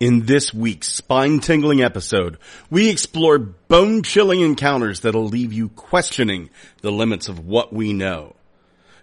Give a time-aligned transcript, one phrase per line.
[0.00, 2.38] In this week's spine-tingling episode,
[2.70, 6.48] we explore bone-chilling encounters that'll leave you questioning
[6.80, 8.34] the limits of what we know.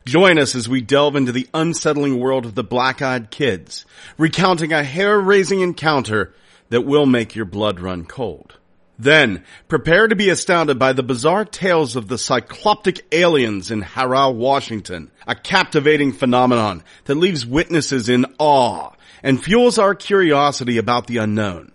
[0.08, 3.86] Join us as we delve into the unsettling world of the black-eyed kids,
[4.18, 6.34] recounting a hair-raising encounter
[6.70, 8.58] that will make your blood run cold.
[8.98, 14.34] Then, prepare to be astounded by the bizarre tales of the cycloptic aliens in Harrah,
[14.34, 21.18] Washington, a captivating phenomenon that leaves witnesses in awe and fuels our curiosity about the
[21.18, 21.72] unknown.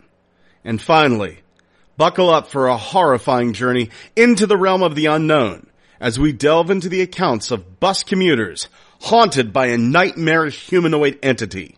[0.65, 1.41] And finally,
[1.97, 5.67] buckle up for a horrifying journey into the realm of the unknown
[6.01, 8.69] as we delve into the accounts of bus commuters
[9.01, 11.77] haunted by a nightmarish humanoid entity.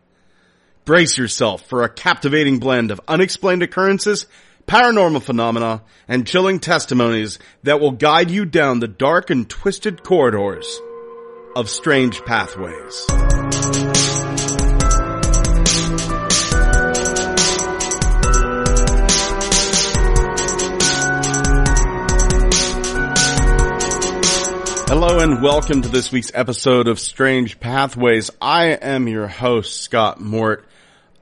[0.85, 4.27] Brace yourself for a captivating blend of unexplained occurrences
[4.67, 10.81] paranormal phenomena, and chilling testimonies that will guide you down the dark and twisted corridors
[11.57, 13.07] of strange pathways.
[25.17, 28.33] And welcome to this week's episode of Strange Pathways.
[28.43, 30.67] I am your host, Scott Mort.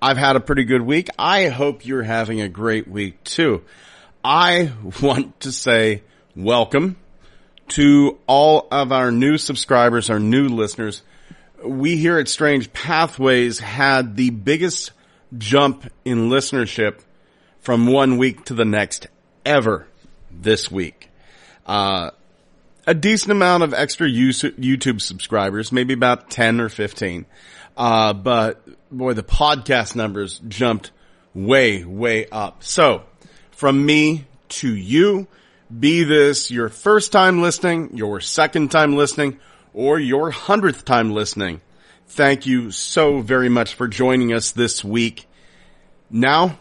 [0.01, 1.11] I've had a pretty good week.
[1.19, 3.63] I hope you're having a great week too.
[4.25, 6.03] I want to say
[6.35, 6.97] welcome
[7.69, 11.03] to all of our new subscribers, our new listeners.
[11.63, 14.93] We here at Strange Pathways had the biggest
[15.37, 17.01] jump in listenership
[17.61, 19.07] from one week to the next
[19.45, 19.87] ever
[20.31, 21.11] this week.
[21.67, 22.11] Uh,
[22.87, 27.27] a decent amount of extra YouTube subscribers, maybe about 10 or 15.
[27.77, 30.91] Uh, but boy, the podcast numbers jumped
[31.35, 32.63] way, way up.
[32.63, 33.05] So
[33.51, 35.27] from me to you,
[35.79, 39.39] be this your first time listening, your second time listening,
[39.73, 41.61] or your hundredth time listening.
[42.09, 45.27] Thank you so very much for joining us this week.
[46.11, 46.59] Now,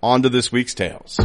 [0.00, 1.18] on to this week's tales.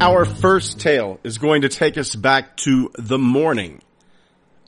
[0.00, 3.82] Our first tale is going to take us back to the morning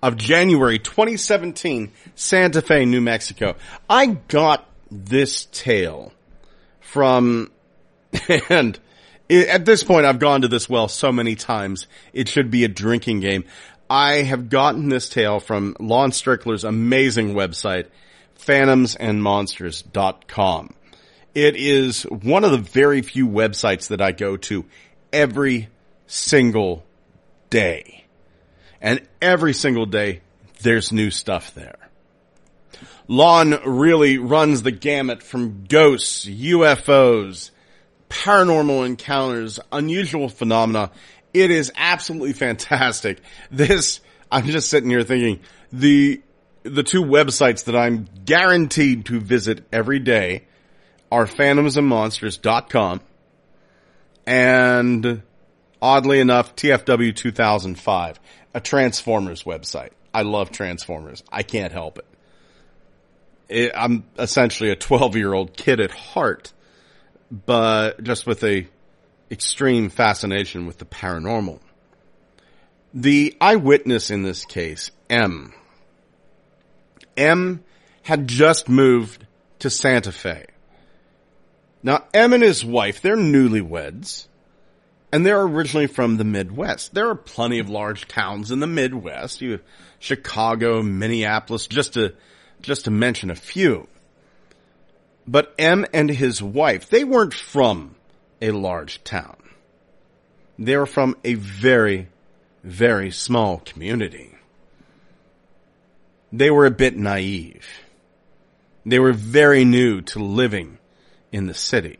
[0.03, 3.56] of January 2017, Santa Fe, New Mexico.
[3.88, 6.12] I got this tale
[6.81, 7.50] from,
[8.50, 8.78] and
[9.31, 12.69] at this point I've gone to this well so many times, it should be a
[12.69, 13.44] drinking game.
[13.88, 17.87] I have gotten this tale from Lon Strickler's amazing website,
[18.38, 20.75] phantomsandmonsters.com.
[21.34, 24.66] It is one of the very few websites that I go to
[25.12, 25.69] every
[26.06, 26.84] single
[27.50, 28.05] day.
[28.81, 30.23] And every single day,
[30.62, 31.77] there's new stuff there.
[33.09, 37.50] Lon really runs the gamut from ghosts, UFOs,
[38.09, 40.91] paranormal encounters, unusual phenomena.
[41.34, 43.21] It is absolutely fantastic.
[43.50, 44.00] This,
[44.31, 45.41] I'm just sitting here thinking,
[45.73, 46.23] the,
[46.62, 50.44] the two websites that I'm guaranteed to visit every day
[51.11, 53.00] are phantomsandmonsters.com
[54.27, 55.22] and
[55.81, 58.21] oddly enough, TFW 2005,
[58.55, 59.91] a Transformers website.
[60.15, 61.22] I love Transformers.
[61.31, 62.06] I can't help it.
[63.49, 66.53] it I'm essentially a 12 year old kid at heart,
[67.31, 68.66] but just with a
[69.31, 71.59] extreme fascination with the paranormal.
[72.94, 75.55] The eyewitness in this case, M.
[77.16, 77.65] M
[78.03, 79.27] had just moved
[79.61, 80.44] to Santa Fe.
[81.82, 84.26] Now, M and his wife, they're newlyweds,
[85.10, 86.94] and they're originally from the Midwest.
[86.94, 89.41] There are plenty of large towns in the Midwest.
[89.41, 89.62] You have
[89.98, 92.15] Chicago, Minneapolis, just to,
[92.60, 93.88] just to mention a few.
[95.26, 97.97] But M and his wife, they weren't from
[98.41, 99.37] a large town.
[100.59, 102.09] They were from a very,
[102.62, 104.34] very small community.
[106.32, 107.66] They were a bit naive.
[108.87, 110.78] They were very new to living
[111.32, 111.98] in the city.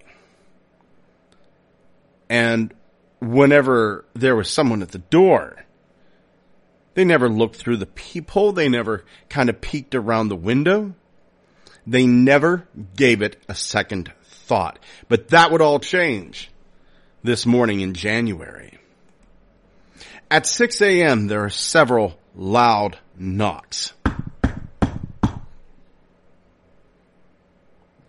[2.29, 2.73] And
[3.20, 5.64] whenever there was someone at the door,
[6.94, 8.52] they never looked through the peephole.
[8.52, 10.94] They never kind of peeked around the window.
[11.87, 14.79] They never gave it a second thought.
[15.08, 16.50] But that would all change
[17.25, 18.79] this morning in January.
[20.31, 23.93] At 6 a.m., there are several loud knocks.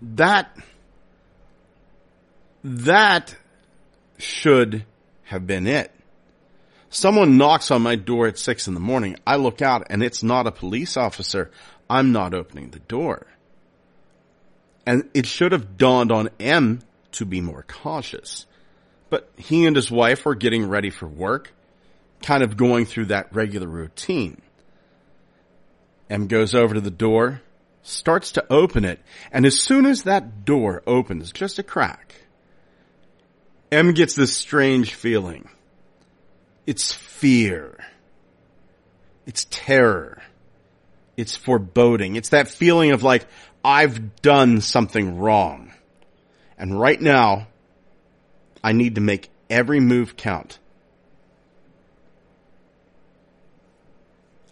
[0.02, 0.56] That
[2.64, 3.36] that
[4.18, 4.86] should
[5.24, 5.92] have been it.
[6.90, 9.16] Someone knocks on my door at six in the morning.
[9.26, 11.50] I look out and it's not a police officer.
[11.90, 13.26] I'm not opening the door.
[14.86, 16.82] And it should have dawned on M
[17.14, 18.46] to be more cautious.
[19.10, 21.54] But he and his wife were getting ready for work,
[22.22, 24.42] kind of going through that regular routine.
[26.10, 27.42] M goes over to the door,
[27.82, 29.00] starts to open it,
[29.32, 32.23] and as soon as that door opens, just a crack,
[33.74, 35.50] M gets this strange feeling.
[36.66, 37.78] It's fear.
[39.26, 40.22] It's terror.
[41.18, 42.16] It's foreboding.
[42.16, 43.26] It's that feeling of like,
[43.66, 45.74] I've done something wrong.
[46.58, 47.48] And right now,
[48.64, 50.60] I need to make every move count.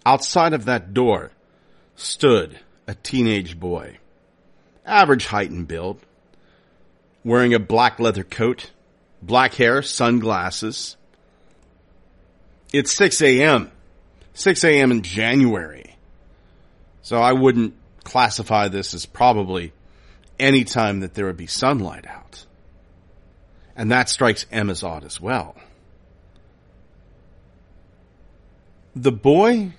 [0.06, 1.31] Outside of that door
[1.95, 4.00] stood a teenage boy,
[4.85, 6.00] average height and build,
[7.23, 8.71] wearing a black leather coat,
[9.21, 10.97] black hair, sunglasses.
[12.73, 13.71] It's 6 a.m.
[14.33, 14.91] 6 a.m.
[14.91, 15.95] in January.
[17.01, 17.73] So I wouldn't
[18.03, 19.73] classify this as probably
[20.39, 22.45] any time that there would be sunlight out.
[23.75, 25.56] And that strikes M as odd as well.
[28.95, 29.71] The boy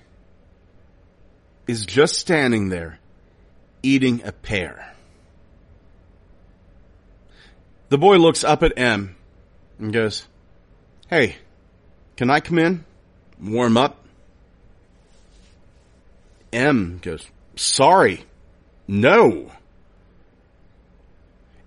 [1.67, 2.99] is just standing there
[3.83, 4.93] eating a pear.
[7.89, 9.15] The boy looks up at M
[9.83, 10.25] and goes,
[11.09, 11.35] Hey,
[12.15, 12.85] can I come in?
[13.41, 14.05] Warm up?
[16.53, 17.27] M goes,
[17.57, 18.23] Sorry,
[18.87, 19.51] no.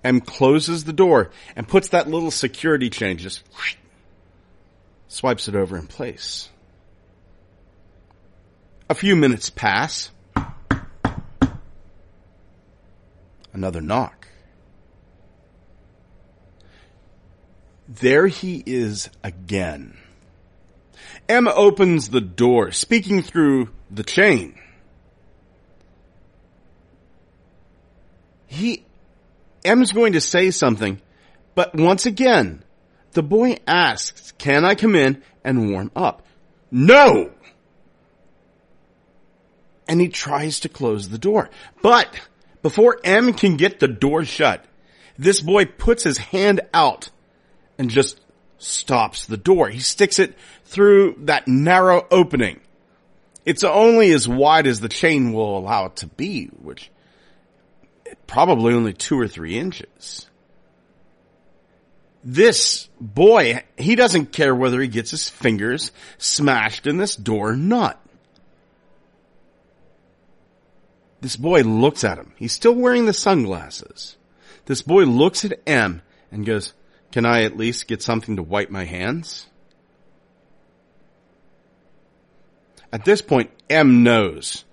[0.02, 3.42] M closes the door and puts that little security chain just
[5.08, 6.48] swipes it over in place.
[8.88, 10.10] A few minutes pass.
[13.52, 14.25] Another knock.
[17.88, 19.96] There he is again.
[21.28, 24.58] M opens the door, speaking through the chain.
[28.46, 28.84] He,
[29.64, 31.00] M's going to say something,
[31.54, 32.62] but once again,
[33.12, 36.26] the boy asks, can I come in and warm up?
[36.70, 37.30] No!
[39.88, 41.50] And he tries to close the door.
[41.82, 42.20] But
[42.62, 44.64] before M can get the door shut,
[45.16, 47.10] this boy puts his hand out
[47.78, 48.20] and just
[48.58, 49.68] stops the door.
[49.68, 50.34] He sticks it
[50.64, 52.60] through that narrow opening.
[53.44, 56.90] It's only as wide as the chain will allow it to be, which
[58.26, 60.26] probably only two or three inches.
[62.24, 67.56] This boy, he doesn't care whether he gets his fingers smashed in this door or
[67.56, 68.02] not.
[71.20, 72.32] This boy looks at him.
[72.36, 74.16] He's still wearing the sunglasses.
[74.66, 76.02] This boy looks at M
[76.32, 76.72] and goes,
[77.12, 79.46] can I at least get something to wipe my hands?
[82.92, 84.64] At this point, M knows.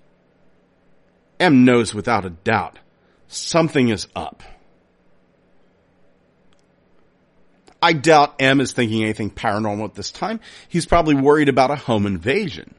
[1.40, 2.78] M knows without a doubt
[3.28, 4.42] something is up.
[7.82, 10.40] I doubt M is thinking anything paranormal at this time.
[10.68, 12.74] He's probably worried about a home invasion.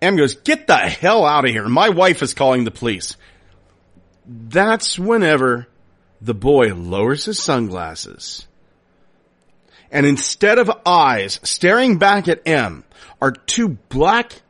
[0.00, 1.68] M goes, get the hell out of here.
[1.68, 3.16] My wife is calling the police.
[4.26, 5.66] That's whenever
[6.20, 8.46] the boy lowers his sunglasses.
[9.90, 12.84] And instead of eyes staring back at M
[13.20, 14.42] are two black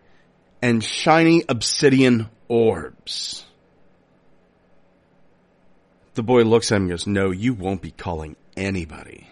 [0.61, 3.44] and shiny obsidian orbs.
[6.15, 9.29] The boy looks at him and goes, no, you won't be calling anybody.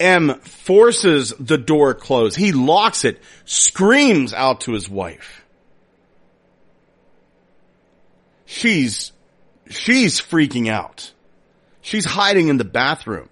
[0.00, 2.36] M forces the door closed.
[2.36, 5.44] He locks it, screams out to his wife.
[8.44, 9.12] She's,
[9.68, 11.12] she's freaking out.
[11.80, 13.28] She's hiding in the bathroom.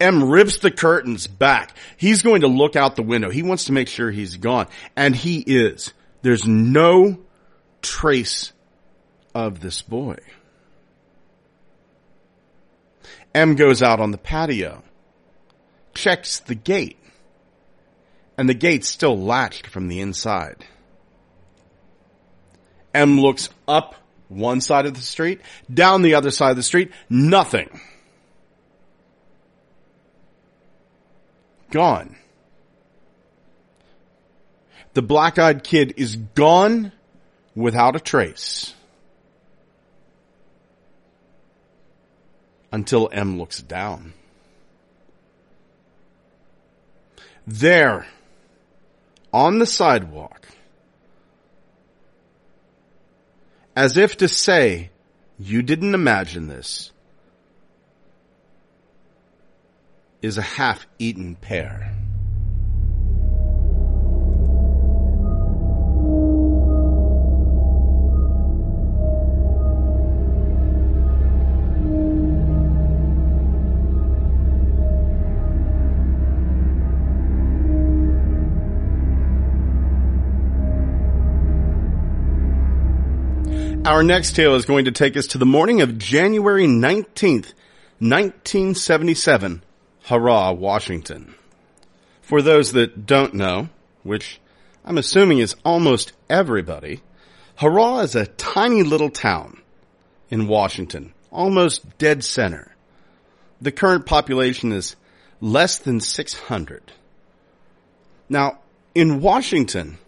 [0.00, 1.76] M rips the curtains back.
[1.96, 3.30] He's going to look out the window.
[3.30, 4.66] He wants to make sure he's gone.
[4.96, 5.92] And he is.
[6.22, 7.18] There's no
[7.80, 8.52] trace
[9.34, 10.18] of this boy.
[13.34, 14.82] M goes out on the patio,
[15.92, 16.98] checks the gate,
[18.38, 20.64] and the gate's still latched from the inside.
[22.94, 23.96] M looks up
[24.34, 25.40] one side of the street,
[25.72, 27.80] down the other side of the street, nothing.
[31.70, 32.16] Gone.
[34.94, 36.92] The black-eyed kid is gone
[37.54, 38.74] without a trace.
[42.74, 44.14] until M looks down.
[47.46, 48.04] There,
[49.32, 50.48] on the sidewalk,
[53.76, 54.90] as if to say,
[55.38, 56.92] you didn't imagine this,
[60.22, 61.92] is a half-eaten pear.
[83.84, 87.52] Our next tale is going to take us to the morning of January 19th,
[87.98, 89.62] 1977,
[90.06, 91.34] Harrah, Washington.
[92.22, 93.68] For those that don't know,
[94.02, 94.40] which
[94.86, 97.02] I'm assuming is almost everybody,
[97.58, 99.60] Harrah is a tiny little town
[100.30, 102.74] in Washington, almost dead center.
[103.60, 104.96] The current population is
[105.42, 106.90] less than 600.
[108.30, 108.60] Now,
[108.94, 109.98] in Washington,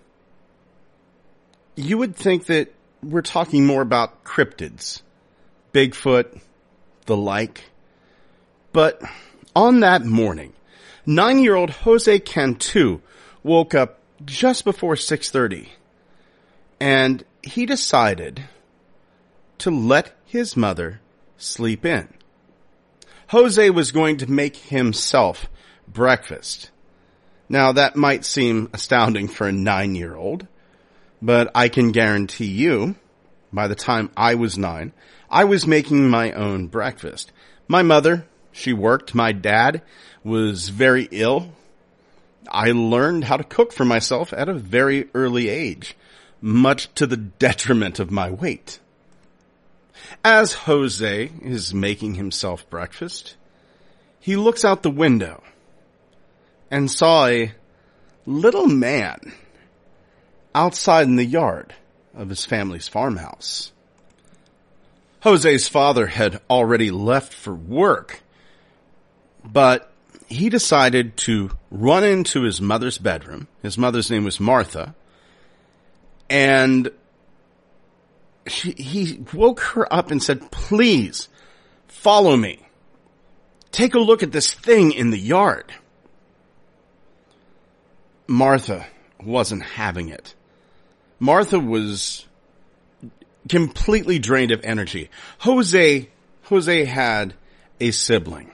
[1.75, 2.73] you would think that
[3.03, 5.03] we're talking more about cryptids,
[5.73, 6.41] Bigfoot,
[7.07, 7.65] the like.
[8.73, 9.01] But
[9.55, 10.53] on that morning,
[11.05, 13.01] nine-year-old Jose Cantu
[13.43, 15.69] woke up just before 6.30
[16.81, 18.45] and he decided
[19.59, 21.01] to let his mother
[21.37, 22.09] sleep in.
[23.29, 25.49] Jose was going to make himself
[25.89, 26.71] breakfast.
[27.49, 30.47] Now that might seem astounding for a nine-year-old,
[31.21, 32.97] but I can guarantee you,
[33.53, 34.93] by the time I was nine,
[35.31, 37.33] I was making my own breakfast.
[37.69, 39.15] My mother, she worked.
[39.15, 39.83] My dad
[40.23, 41.53] was very ill.
[42.49, 45.97] I learned how to cook for myself at a very early age,
[46.41, 48.79] much to the detriment of my weight.
[50.25, 53.37] As Jose is making himself breakfast,
[54.21, 55.43] he looks out the window
[56.71, 57.53] and saw a
[58.27, 59.33] little man
[60.57, 61.75] outside in the yard
[62.15, 63.73] of his family's farmhouse.
[65.21, 68.23] Jose's father had already left for work,
[69.45, 69.93] but
[70.29, 73.49] he decided to run into his mother's bedroom.
[73.63, 74.95] His mother's name was Martha.
[76.31, 76.91] And
[78.47, 81.29] she, he woke her up and said, please
[81.87, 82.61] follow me.
[83.73, 85.73] Take a look at this thing in the yard.
[88.27, 88.87] Martha
[89.21, 90.36] wasn't having it.
[91.19, 92.27] Martha was
[93.49, 95.11] completely drained of energy.
[95.39, 96.09] Jose,
[96.45, 97.35] Jose had
[97.81, 98.53] a sibling.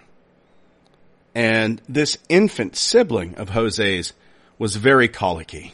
[1.35, 4.13] And this infant sibling of Jose's
[4.59, 5.73] was very colicky,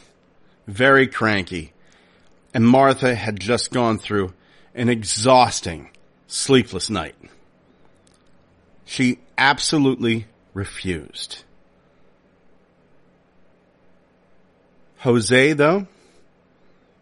[0.67, 1.73] very cranky.
[2.53, 4.33] And Martha had just gone through
[4.73, 5.89] an exhausting,
[6.27, 7.15] sleepless night.
[8.85, 11.43] She absolutely refused.
[14.99, 15.87] Jose, though,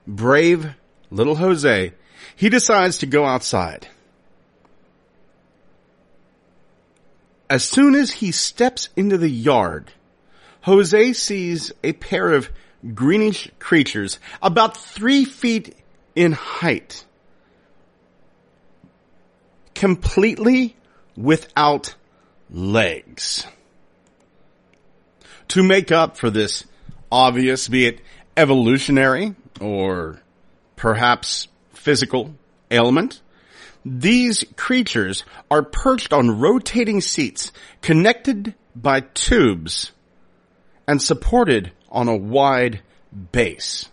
[0.08, 0.74] brave
[1.12, 1.94] little Jose,
[2.36, 3.88] he decides to go outside.
[7.50, 9.92] As soon as he steps into the yard,
[10.62, 12.50] Jose sees a pair of
[12.94, 15.76] greenish creatures about three feet
[16.16, 17.06] in height,
[19.76, 20.76] completely
[21.16, 21.96] without
[22.50, 23.48] legs.
[25.50, 26.66] To make up for this
[27.10, 28.02] obvious, be it
[28.38, 30.22] evolutionary or
[30.76, 32.36] perhaps physical
[32.72, 33.22] ailment.
[33.84, 37.52] These creatures are perched on rotating seats
[37.82, 39.92] connected by tubes
[40.88, 42.82] and supported on a wide
[43.32, 43.90] base.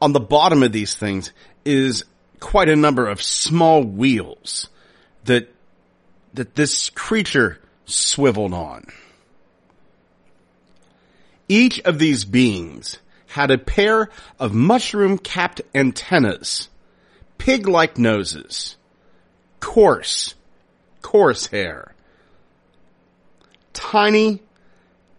[0.00, 1.32] On the bottom of these things
[1.64, 2.04] is
[2.38, 4.68] quite a number of small wheels
[5.24, 5.48] that,
[6.34, 8.86] that this creature swiveled on.
[11.50, 16.68] Each of these beings had a pair of mushroom capped antennas,
[17.38, 18.76] pig like noses,
[19.58, 20.36] coarse,
[21.02, 21.92] coarse hair,
[23.72, 24.40] tiny,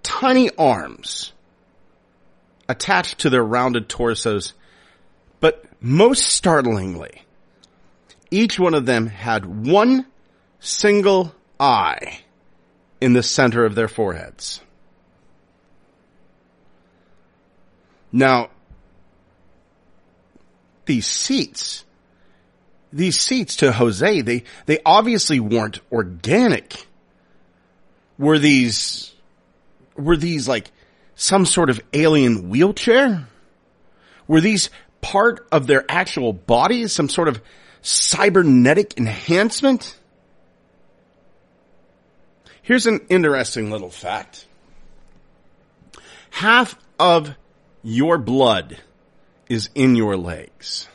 [0.03, 1.33] tiny arms
[2.69, 4.53] attached to their rounded torsos,
[5.41, 7.23] but most startlingly,
[8.29, 10.05] each one of them had one
[10.61, 12.21] single eye
[13.01, 14.61] in the center of their foreheads.
[18.11, 18.49] Now,
[20.85, 21.85] these seats,
[22.91, 26.85] these seats to Jose, they, they obviously weren't organic.
[28.17, 29.13] Were these,
[29.95, 30.71] were these like
[31.15, 33.27] some sort of alien wheelchair?
[34.27, 34.69] Were these
[35.01, 36.91] part of their actual bodies?
[36.91, 37.41] Some sort of
[37.81, 39.97] cybernetic enhancement?
[42.61, 44.45] Here's an interesting little fact.
[46.29, 47.35] Half of
[47.83, 48.77] your blood
[49.49, 50.87] is in your legs.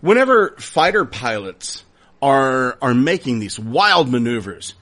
[0.00, 1.84] Whenever fighter pilots
[2.22, 4.74] are, are making these wild maneuvers,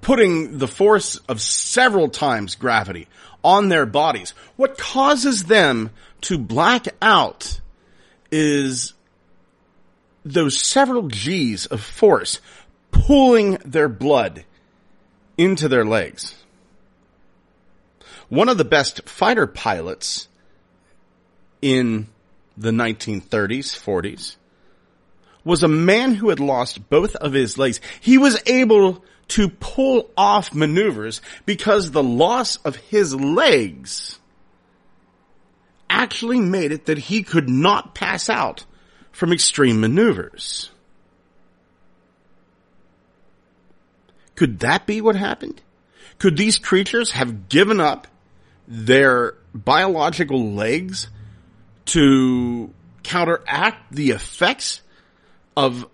[0.00, 3.08] putting the force of several times gravity
[3.44, 5.90] on their bodies, what causes them
[6.22, 7.60] to black out
[8.30, 8.92] is
[10.24, 12.40] those several G's of force
[12.90, 14.44] pulling their blood
[15.38, 16.34] into their legs
[18.28, 20.28] one of the best fighter pilots
[21.62, 22.08] in
[22.56, 24.36] the 1930s, 40s,
[25.44, 27.80] was a man who had lost both of his legs.
[28.00, 34.18] He was able to pull off maneuvers because the loss of his legs
[35.88, 38.64] actually made it that he could not pass out
[39.12, 40.70] from extreme maneuvers.
[44.34, 45.62] Could that be what happened?
[46.18, 48.06] Could these creatures have given up
[48.66, 51.08] their biological legs
[51.86, 54.82] to counteract the effects
[55.56, 55.88] of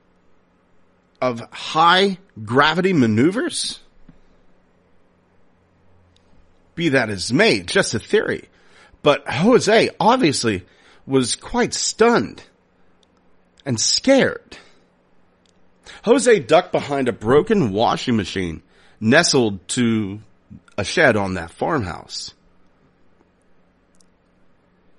[1.21, 3.81] of high gravity maneuvers?
[6.75, 8.49] Be that as may, just a theory.
[9.03, 10.65] But Jose obviously
[11.07, 12.43] was quite stunned
[13.65, 14.57] and scared.
[16.05, 18.63] Jose ducked behind a broken washing machine
[19.01, 20.21] nestled to
[20.77, 22.35] a shed on that farmhouse.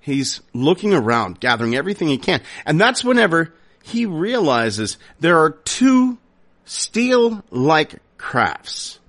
[0.03, 2.41] He's looking around, gathering everything he can.
[2.65, 6.17] And that's whenever he realizes there are two
[6.65, 8.99] steel-like crafts.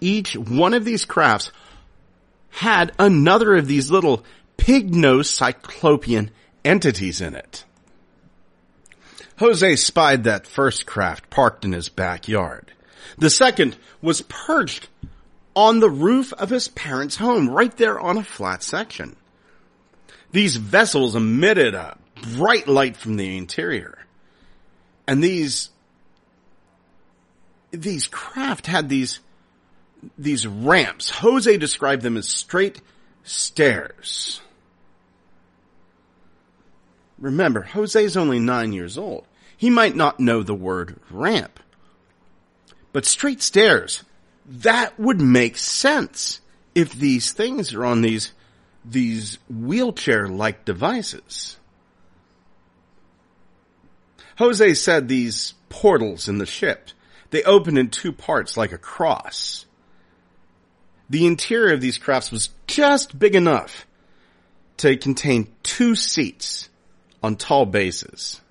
[0.00, 1.50] Each one of these crafts
[2.50, 4.24] had another of these little
[4.58, 6.30] pig-nosed cyclopean
[6.64, 7.64] entities in it.
[9.38, 12.70] Jose spied that first craft parked in his backyard.
[13.18, 14.88] The second was perched
[15.54, 19.16] on the roof of his parents' home, right there on a flat section.
[20.30, 21.98] These vessels emitted a
[22.36, 23.98] bright light from the interior.
[25.06, 25.70] And these,
[27.70, 29.20] these craft had these,
[30.16, 31.10] these ramps.
[31.10, 32.80] Jose described them as straight
[33.24, 34.40] stairs.
[37.18, 39.26] Remember, Jose's only nine years old.
[39.56, 41.60] He might not know the word ramp.
[42.92, 44.02] But straight stairs,
[44.46, 46.40] that would make sense
[46.74, 48.32] if these things are on these,
[48.84, 51.58] these wheelchair-like devices.
[54.38, 56.90] Jose said these portals in the ship,
[57.30, 59.66] they open in two parts like a cross.
[61.08, 63.86] The interior of these crafts was just big enough
[64.78, 66.68] to contain two seats
[67.22, 68.41] on tall bases.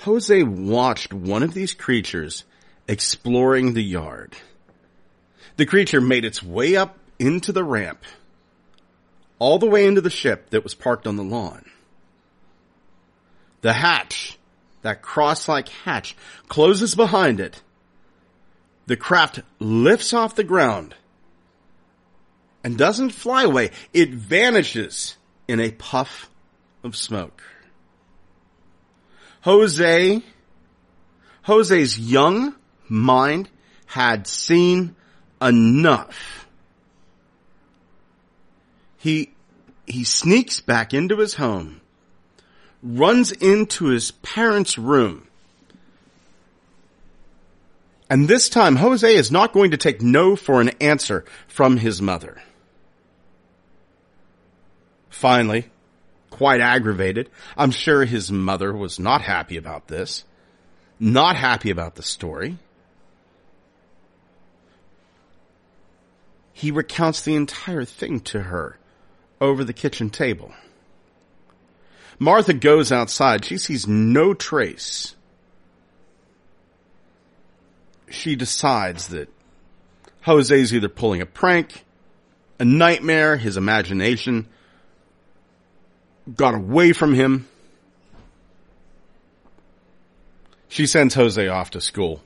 [0.00, 2.44] Jose watched one of these creatures
[2.86, 4.36] exploring the yard.
[5.56, 8.04] The creature made its way up into the ramp,
[9.38, 11.64] all the way into the ship that was parked on the lawn.
[13.62, 14.38] The hatch,
[14.82, 17.60] that cross-like hatch, closes behind it.
[18.86, 20.94] The craft lifts off the ground
[22.62, 23.72] and doesn't fly away.
[23.92, 25.16] It vanishes
[25.48, 26.30] in a puff
[26.84, 27.42] of smoke.
[29.48, 30.22] Jose,
[31.44, 32.54] Jose's young
[32.86, 33.48] mind
[33.86, 34.94] had seen
[35.40, 36.46] enough.
[38.98, 39.30] He,
[39.86, 41.80] he sneaks back into his home,
[42.82, 45.26] runs into his parents' room,
[48.10, 52.02] and this time Jose is not going to take no for an answer from his
[52.02, 52.42] mother.
[55.08, 55.70] Finally,
[56.30, 57.30] quite aggravated.
[57.56, 60.24] I'm sure his mother was not happy about this.
[61.00, 62.58] Not happy about the story.
[66.52, 68.78] He recounts the entire thing to her
[69.40, 70.52] over the kitchen table.
[72.18, 73.44] Martha goes outside.
[73.44, 75.14] She sees no trace.
[78.10, 79.28] She decides that
[80.22, 81.84] Jose's either pulling a prank,
[82.58, 84.48] a nightmare, his imagination,
[86.34, 87.48] got away from him.
[90.68, 92.22] She sends Jose off to school.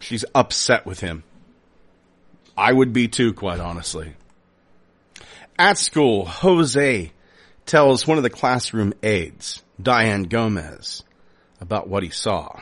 [0.00, 1.24] She's upset with him.
[2.56, 4.14] I would be too, quite honestly.
[5.58, 7.12] At school, Jose
[7.66, 11.02] tells one of the classroom aides, Diane Gomez,
[11.60, 12.60] about what he saw.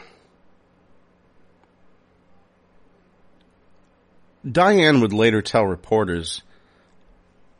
[4.50, 6.42] Diane would later tell reporters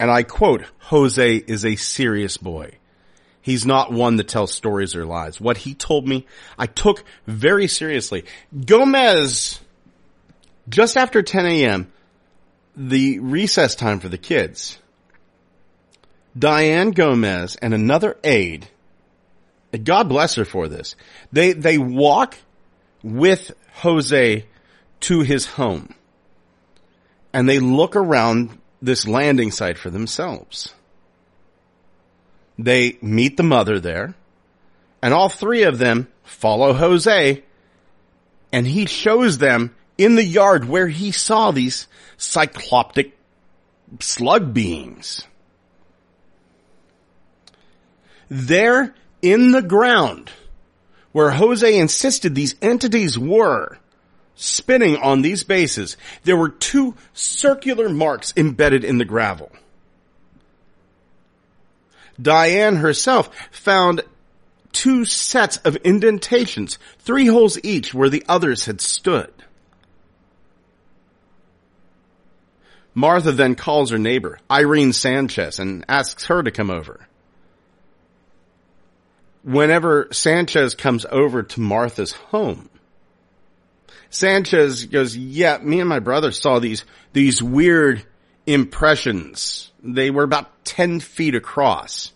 [0.01, 2.73] and I quote, Jose is a serious boy.
[3.43, 5.39] He's not one that tells stories or lies.
[5.39, 6.27] What he told me,
[6.59, 8.25] I took very seriously.
[8.65, 9.61] Gomez,
[10.71, 11.93] just after 10 a.m.,
[12.75, 14.79] the recess time for the kids,
[16.39, 18.69] Diane Gomez and another aide,
[19.85, 20.97] God bless her for this,
[21.31, 22.39] they, they walk
[23.03, 24.47] with Jose
[25.01, 25.95] to his home
[27.35, 30.75] and they look around this landing site for themselves.
[32.59, 34.14] They meet the mother there,
[35.03, 37.43] and all three of them follow Jose,
[38.53, 41.88] and he shows them in the yard where he saw these
[42.19, 43.12] cycloptic
[44.01, 45.27] slug beings.
[48.29, 50.31] There in the ground
[51.12, 53.79] where Jose insisted these entities were
[54.35, 59.51] spinning on these bases, there were two circular marks embedded in the gravel.
[62.21, 64.03] Diane herself found
[64.73, 69.33] two sets of indentations, three holes each where the others had stood.
[72.95, 77.07] Martha then calls her neighbor, Irene Sanchez, and asks her to come over.
[79.43, 82.69] Whenever Sanchez comes over to Martha's home,
[84.11, 88.05] Sanchez goes, yeah, me and my brother saw these, these weird
[88.46, 89.70] impressions.
[89.83, 92.12] They were about 10 feet across.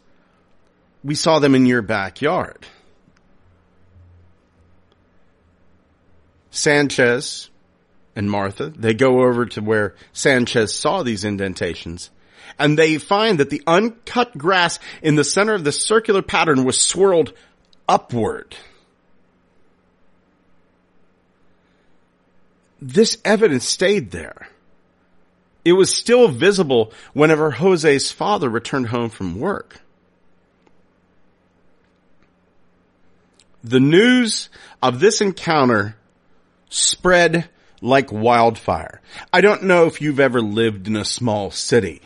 [1.05, 2.67] We saw them in your backyard.
[6.51, 7.51] Sanchez
[8.17, 12.11] and Martha, they go over to where Sanchez saw these indentations
[12.59, 16.81] and they find that the uncut grass in the center of the circular pattern was
[16.81, 17.33] swirled
[17.89, 18.57] upward.
[22.87, 24.47] This evidence stayed there.
[25.65, 29.81] It was still visible whenever Jose's father returned home from work.
[33.63, 34.51] The news
[34.83, 35.97] of this encounter
[36.69, 37.49] spread
[37.81, 39.01] like wildfire.
[39.33, 42.03] I don't know if you've ever lived in a small city.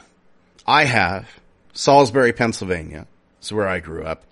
[0.64, 1.28] I have.
[1.72, 3.08] Salisbury, Pennsylvania.
[3.42, 4.22] is where I grew up.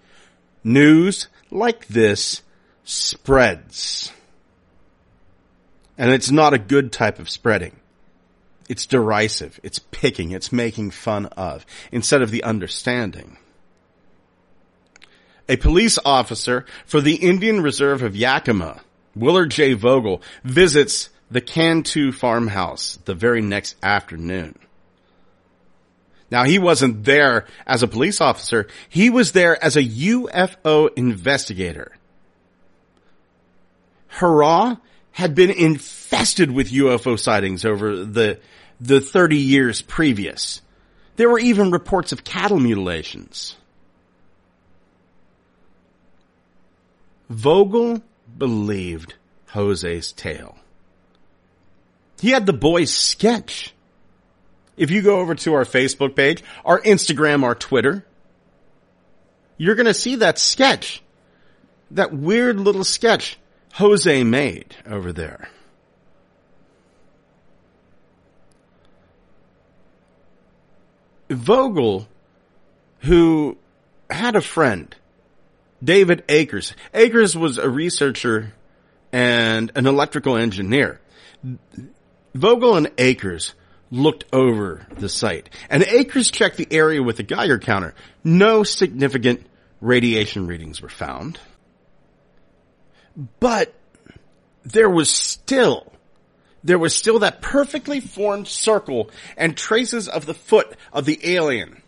[0.63, 2.43] News like this
[2.85, 4.13] spreads.
[5.99, 7.77] And it's not a good type of spreading.
[8.69, 9.61] It's derisive.
[9.63, 10.33] It's picking.
[10.33, 13.39] It's making fun of instead of the understanding.
[15.49, 18.81] A police officer for the Indian Reserve of Yakima,
[19.15, 19.75] Willard J.
[19.75, 24.59] Vogel, visits the Cantu farmhouse the very next afternoon.
[26.31, 28.67] Now he wasn't there as a police officer.
[28.89, 31.93] He was there as a UFO investigator.
[34.15, 34.81] Harrah
[35.17, 38.39] had been infested with UFO sightings over the,
[38.83, 40.61] the 30 years previous.
[41.17, 43.57] There were even reports of cattle mutilations.
[47.31, 48.03] Vogel
[48.37, 49.15] believed
[49.47, 50.59] Jose's tale.
[52.21, 53.73] He had the boy's sketch.
[54.77, 58.05] If you go over to our Facebook page, our Instagram, our Twitter,
[59.57, 61.03] you're going to see that sketch.
[61.93, 63.39] That weird little sketch
[63.77, 65.51] Jose made over there.
[71.29, 72.09] Vogel,
[73.01, 73.59] who
[74.09, 74.97] had a friend,
[75.85, 76.73] David Akers.
[76.95, 78.55] Akers was a researcher
[79.12, 80.99] and an electrical engineer.
[82.35, 83.55] Vogel and Akers
[83.91, 87.95] looked over the site and Akers checked the area with a Geiger counter.
[88.25, 89.45] No significant
[89.83, 91.39] radiation readings were found.
[93.41, 93.75] But
[94.65, 95.93] there was still,
[96.63, 101.83] there was still that perfectly formed circle and traces of the foot of the alien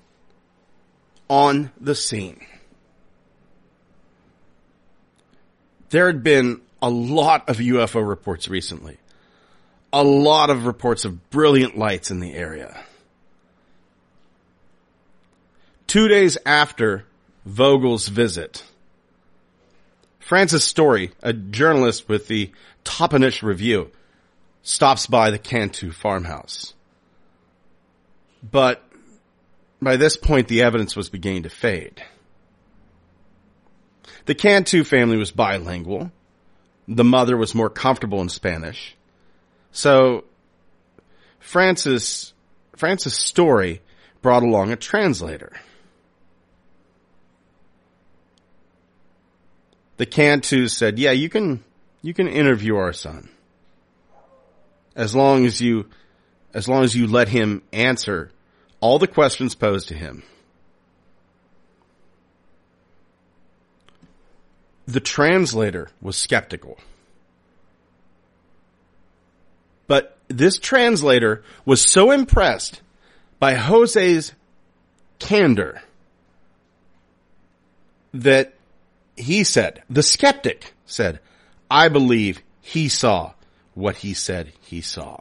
[1.29, 2.45] on the scene.
[5.91, 8.99] There had been a lot of UFO reports recently
[9.93, 12.85] a lot of reports of brilliant lights in the area.
[15.87, 17.07] Two days after
[17.47, 18.63] Vogel's visit,
[20.29, 22.51] Francis Story, a journalist with the
[22.85, 23.91] Toppenish Review,
[24.63, 26.75] stops by the Cantu farmhouse.
[28.43, 28.83] But
[29.81, 32.03] by this point, the evidence was beginning to fade.
[34.27, 36.13] The Cantu family was bilingual.
[36.87, 38.99] The mother was more comfortable in Spanish.
[39.73, 40.25] So
[41.39, 42.35] Francis,
[42.77, 43.81] Francis Story
[44.21, 45.55] brought along a translator.
[49.99, 51.63] The Cantus said, yeah, you can,
[52.03, 53.29] you can interview our son.
[54.97, 55.87] As long as you,
[56.55, 58.31] as long as you let him answer
[58.81, 60.23] all the questions posed to him.
[64.87, 66.79] The translator was skeptical.
[69.89, 72.83] But this translator was so impressed
[73.41, 74.33] by Jose's
[75.19, 75.83] candor
[78.15, 78.55] that
[79.19, 81.21] he said, the skeptic said,
[81.71, 83.33] I believe he saw
[83.75, 85.21] what he said he saw.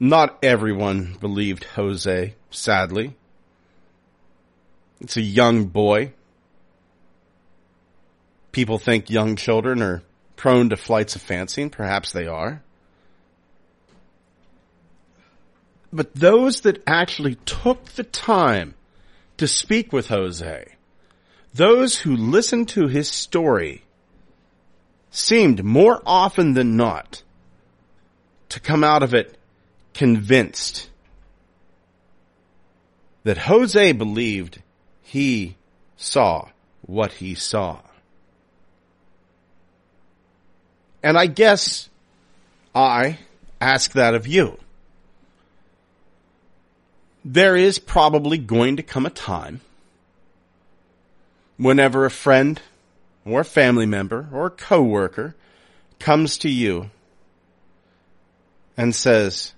[0.00, 3.16] Not everyone believed Jose, sadly.
[5.00, 6.12] It's a young boy
[8.52, 10.02] people think young children are
[10.34, 12.60] prone to flights of fancy, and perhaps they are.
[15.92, 18.74] But those that actually took the time
[19.38, 20.66] to speak with Jose,
[21.54, 23.84] those who listened to his story,
[25.10, 27.22] seemed more often than not
[28.50, 29.36] to come out of it
[29.94, 30.90] convinced
[33.24, 34.62] that Jose believed
[35.02, 35.56] he
[35.96, 36.48] saw
[36.82, 37.80] what he saw.
[41.02, 41.88] And I guess
[42.74, 43.18] I
[43.60, 44.58] ask that of you.
[47.30, 49.60] There is probably going to come a time
[51.58, 52.58] whenever a friend
[53.26, 55.36] or a family member or a coworker
[55.98, 56.88] comes to you
[58.78, 59.52] and says,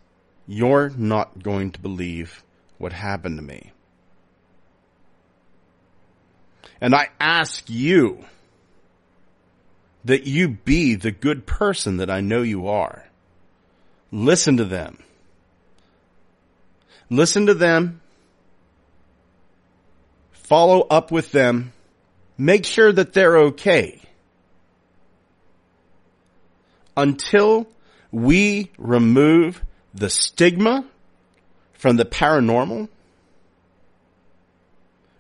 [0.49, 2.43] you're not going to believe
[2.79, 3.71] what happened to me.
[6.81, 8.25] And I ask you
[10.05, 13.05] that you be the good person that I know you are.
[14.11, 14.99] Listen to them.
[17.11, 18.01] Listen to them.
[20.31, 21.73] Follow up with them.
[22.39, 24.01] Make sure that they're okay.
[26.97, 27.67] Until
[28.11, 30.85] we remove the stigma
[31.73, 32.89] from the paranormal,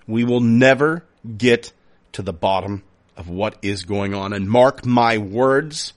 [0.07, 1.05] we will never
[1.37, 1.73] get
[2.13, 2.83] to the bottom
[3.17, 4.33] of what is going on.
[4.33, 5.93] And mark my words,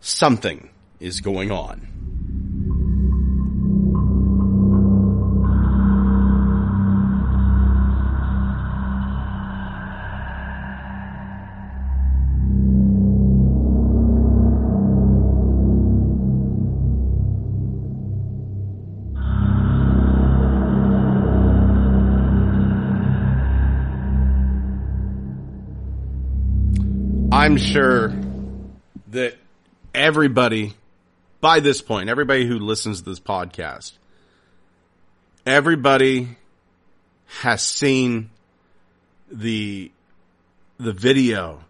[0.00, 1.99] something is going on.
[27.50, 28.14] I'm sure
[29.08, 29.34] that
[29.92, 30.72] everybody,
[31.40, 33.90] by this point, everybody who listens to this podcast,
[35.44, 36.36] everybody
[37.40, 38.30] has seen
[39.32, 39.90] the,
[40.78, 41.64] the video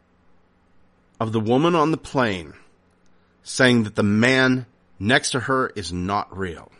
[1.18, 2.52] of the woman on the plane
[3.42, 4.66] saying that the man
[4.98, 6.70] next to her is not real.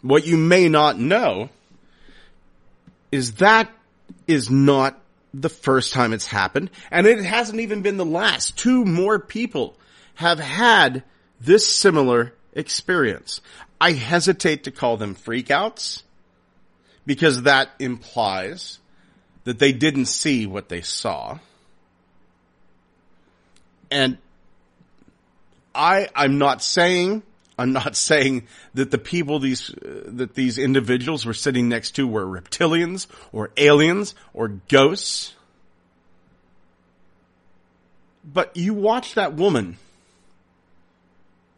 [0.00, 1.50] What you may not know
[3.12, 3.70] is that
[4.26, 4.98] is not
[5.40, 8.56] the first time it's happened, and it hasn't even been the last.
[8.56, 9.76] Two more people
[10.14, 11.02] have had
[11.40, 13.40] this similar experience.
[13.80, 16.02] I hesitate to call them freakouts
[17.04, 18.78] because that implies
[19.44, 21.38] that they didn't see what they saw.
[23.90, 24.18] And
[25.74, 27.22] I, I'm not saying
[27.58, 32.06] I'm not saying that the people these uh, that these individuals were sitting next to
[32.06, 35.34] were reptilians or aliens or ghosts.
[38.24, 39.78] But you watch that woman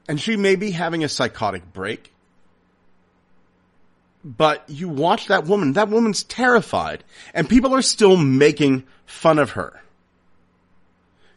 [0.06, 2.12] and she may be having a psychotic break.
[4.24, 7.02] But you watch that woman, that woman's terrified
[7.34, 9.80] and people are still making fun of her.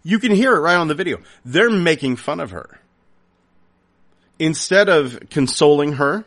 [0.04, 1.20] You can hear it right on the video.
[1.46, 2.81] They're making fun of her
[4.42, 6.26] instead of consoling her,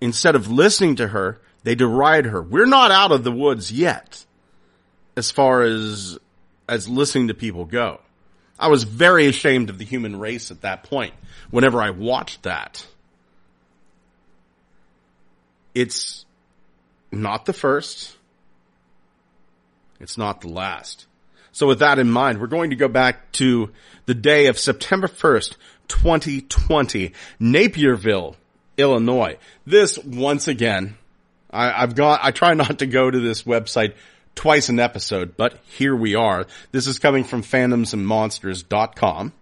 [0.00, 2.42] instead of listening to her, they deride her.
[2.42, 4.24] We're not out of the woods yet
[5.18, 6.18] as far as,
[6.66, 8.00] as listening to people go.
[8.58, 11.12] I was very ashamed of the human race at that point
[11.50, 12.86] whenever I watched that.
[15.74, 16.24] It's
[17.12, 18.16] not the first.
[20.00, 21.06] It's not the last.
[21.52, 23.70] So with that in mind, we're going to go back to
[24.04, 25.56] the day of September 1st,
[25.88, 28.36] 2020, Naperville,
[28.76, 29.38] Illinois.
[29.66, 30.96] This once again,
[31.50, 33.94] I, have got, I try not to go to this website
[34.34, 36.46] twice an episode, but here we are.
[36.72, 39.32] This is coming from phantomsandmonsters.com.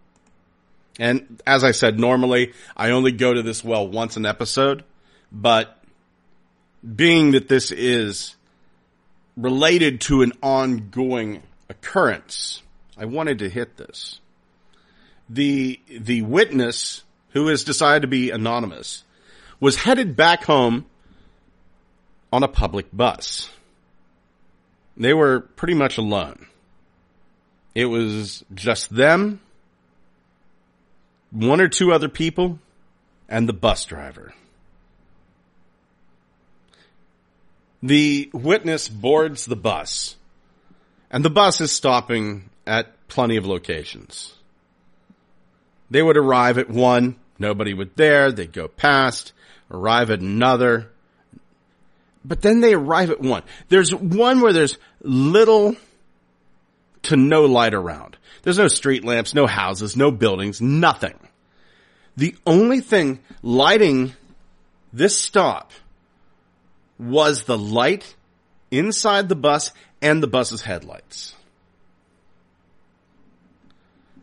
[0.98, 4.84] And as I said, normally I only go to this well once an episode,
[5.32, 5.76] but
[6.94, 8.36] being that this is
[9.36, 12.62] related to an ongoing occurrence,
[12.96, 14.20] I wanted to hit this
[15.28, 19.04] the the witness who has decided to be anonymous
[19.60, 20.86] was headed back home
[22.32, 23.48] on a public bus.
[24.96, 26.46] They were pretty much alone.
[27.74, 29.40] It was just them,
[31.30, 32.60] one or two other people,
[33.28, 34.32] and the bus driver.
[37.82, 40.16] The witness boards the bus,
[41.10, 44.34] and the bus is stopping at plenty of locations.
[45.90, 49.32] They would arrive at one, nobody would there, they'd go past,
[49.70, 50.90] arrive at another.
[52.24, 53.42] But then they arrive at one.
[53.68, 55.76] There's one where there's little
[57.02, 58.16] to no light around.
[58.42, 61.18] There's no street lamps, no houses, no buildings, nothing.
[62.16, 64.14] The only thing lighting
[64.92, 65.72] this stop
[66.98, 68.14] was the light
[68.70, 71.34] inside the bus and the bus's headlights.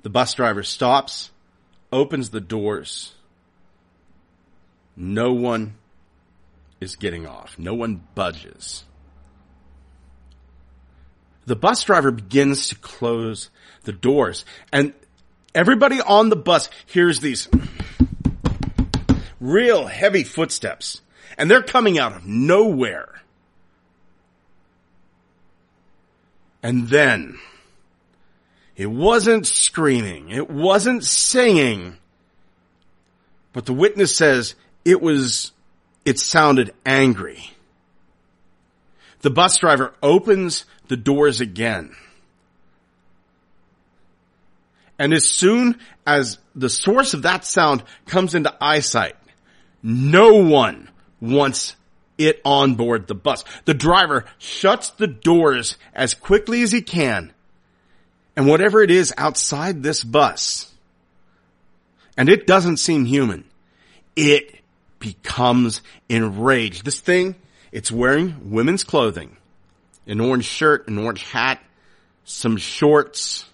[0.04, 1.32] The bus driver stops,
[1.92, 3.14] opens the doors.
[4.96, 5.76] No one
[6.80, 7.58] is getting off.
[7.58, 8.84] No one budges.
[11.46, 13.50] The bus driver begins to close
[13.84, 14.94] the doors and
[15.56, 17.50] everybody on the bus hears these
[19.40, 21.02] real heavy footsteps
[21.38, 23.22] and they're coming out of nowhere.
[26.64, 27.40] And then
[28.82, 30.32] it wasn't screaming.
[30.32, 31.98] It wasn't singing.
[33.54, 35.52] But the witness says it was,
[36.04, 37.52] it sounded angry.
[39.20, 41.96] The bus driver opens the doors again.
[44.98, 49.16] And as soon as the source of that sound comes into eyesight,
[49.84, 50.90] no one
[51.20, 51.76] wants
[52.18, 53.44] it on board the bus.
[53.66, 57.32] The driver shuts the doors as quickly as he can
[58.42, 60.74] and whatever it is outside this bus,
[62.18, 63.44] and it doesn't seem human,
[64.16, 64.56] it
[64.98, 66.84] becomes enraged.
[66.84, 67.36] This thing,
[67.72, 69.38] it's wearing women's clothing,
[70.08, 71.62] an orange shirt, an orange hat,
[72.24, 73.46] some shorts.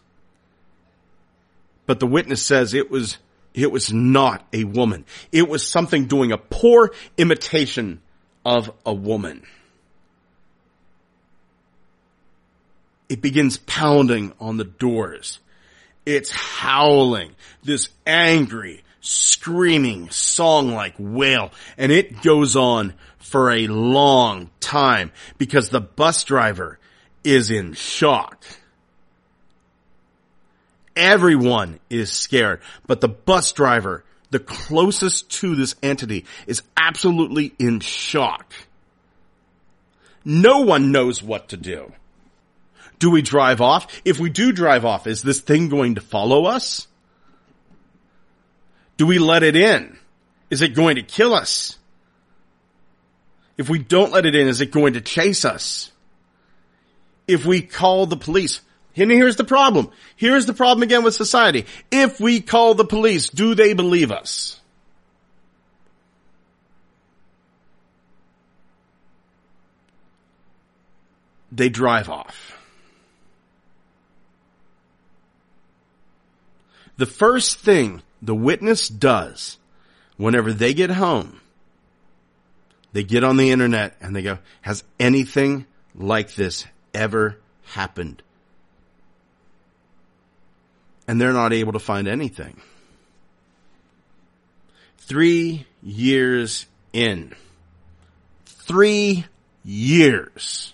[1.85, 3.17] But the witness says it was,
[3.53, 5.03] it was not a woman.
[5.33, 7.99] It was something doing a poor imitation
[8.45, 9.43] of a woman.
[13.09, 15.39] It begins pounding on the doors.
[16.05, 24.49] It's howling, this angry, screaming song like wail, and it goes on for a long
[24.59, 26.79] time because the bus driver
[27.23, 28.45] is in shock.
[30.95, 37.81] Everyone is scared, but the bus driver, the closest to this entity, is absolutely in
[37.81, 38.51] shock.
[40.25, 41.93] No one knows what to do.
[42.99, 43.87] Do we drive off?
[44.03, 46.87] If we do drive off, is this thing going to follow us?
[48.97, 49.97] Do we let it in?
[50.49, 51.77] Is it going to kill us?
[53.57, 55.91] If we don't let it in, is it going to chase us?
[57.27, 58.61] If we call the police,
[58.95, 59.91] and here's the problem.
[60.15, 61.65] Here's the problem again with society.
[61.91, 64.59] If we call the police, do they believe us?
[71.51, 72.56] They drive off.
[76.97, 79.57] The first thing the witness does
[80.17, 81.39] whenever they get home,
[82.93, 88.23] they get on the internet and they go, has anything like this ever happened?
[91.07, 92.59] And they're not able to find anything.
[94.97, 97.33] Three years in.
[98.45, 99.25] Three
[99.63, 100.73] years.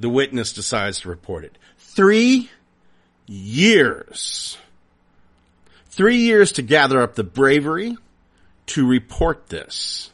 [0.00, 1.56] The witness decides to report it.
[1.78, 2.50] Three
[3.26, 4.58] years.
[5.86, 7.96] Three years to gather up the bravery
[8.66, 10.10] to report this.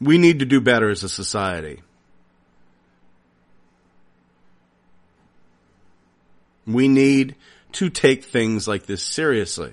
[0.00, 1.80] We need to do better as a society.
[6.66, 7.36] We need
[7.72, 9.72] to take things like this seriously.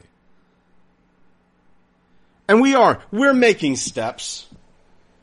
[2.47, 3.03] And we are.
[3.11, 4.47] We're making steps.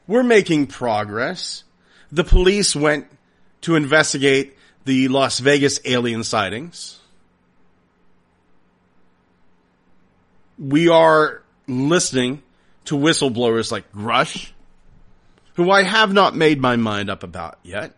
[0.07, 1.65] We're making progress.
[2.13, 3.09] The police went
[3.67, 7.01] to investigate the Las Vegas alien sightings.
[10.57, 12.45] We are listening
[12.85, 14.53] to whistleblowers like Grusch,
[15.55, 17.97] who I have not made my mind up about yet.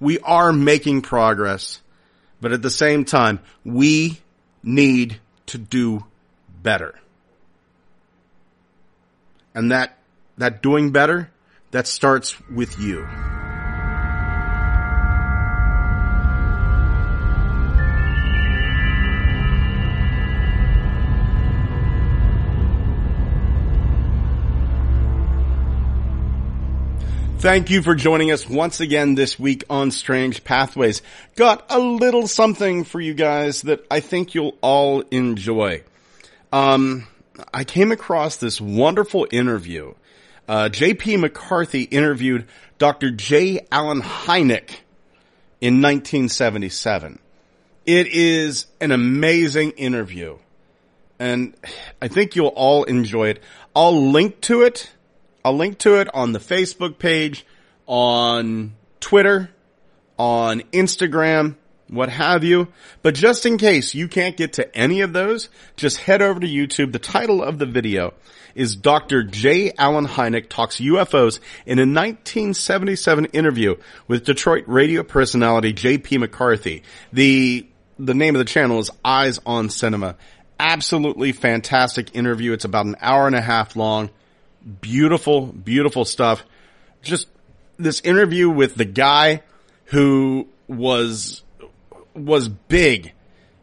[0.00, 1.82] We are making progress,
[2.40, 4.18] but at the same time, we
[4.62, 6.06] need to do
[6.62, 6.98] better.
[9.54, 9.98] And that,
[10.38, 11.30] that doing better,
[11.72, 13.06] that starts with you.
[27.42, 31.02] Thank you for joining us once again this week on Strange Pathways.
[31.34, 35.82] Got a little something for you guys that I think you'll all enjoy.
[36.52, 37.08] Um,
[37.52, 39.94] I came across this wonderful interview.
[40.46, 41.16] Uh, J.P.
[41.16, 42.46] McCarthy interviewed
[42.78, 43.10] Dr.
[43.10, 43.66] J.
[43.72, 44.78] Allen Hynek
[45.60, 47.18] in 1977.
[47.86, 50.38] It is an amazing interview
[51.18, 51.56] and
[52.00, 53.42] I think you'll all enjoy it.
[53.74, 54.92] I'll link to it
[55.44, 57.44] I'll link to it on the Facebook page,
[57.86, 59.50] on Twitter,
[60.18, 61.56] on Instagram,
[61.88, 62.68] what have you.
[63.02, 66.46] But just in case you can't get to any of those, just head over to
[66.46, 66.92] YouTube.
[66.92, 68.14] The title of the video
[68.54, 69.22] is Dr.
[69.22, 69.72] J.
[69.78, 73.76] Allen Hynek talks UFOs in a 1977 interview
[74.08, 76.18] with Detroit radio personality J.P.
[76.18, 76.82] McCarthy.
[77.12, 77.66] The,
[77.98, 80.16] the name of the channel is Eyes on Cinema.
[80.58, 82.52] Absolutely fantastic interview.
[82.52, 84.10] It's about an hour and a half long.
[84.80, 86.44] Beautiful, beautiful stuff.
[87.02, 87.28] Just
[87.78, 89.42] this interview with the guy
[89.86, 91.42] who was
[92.14, 93.12] was big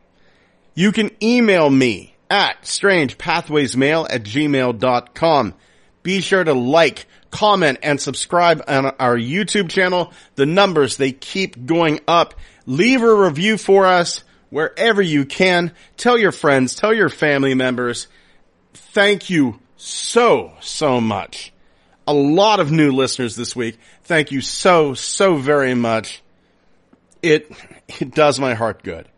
[0.79, 5.55] You can email me at strangepathwaysmail at gmail.com.
[6.03, 10.13] Be sure to like, comment, and subscribe on our YouTube channel.
[10.35, 12.35] The numbers, they keep going up.
[12.67, 15.73] Leave a review for us wherever you can.
[15.97, 18.07] Tell your friends, tell your family members.
[18.75, 21.55] Thank you so, so much.
[22.07, 23.79] A lot of new listeners this week.
[24.03, 26.23] Thank you so, so very much.
[27.23, 27.51] It,
[27.99, 29.09] it does my heart good.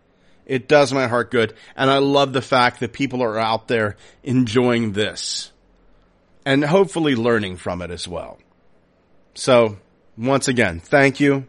[0.49, 1.55] It does my heart good.
[1.77, 5.53] And I love the fact that people are out there enjoying this
[6.45, 8.39] and hopefully learning from it as well.
[9.35, 9.77] So
[10.17, 11.47] once again, thank you.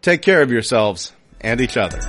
[0.00, 2.00] Take care of yourselves and each other.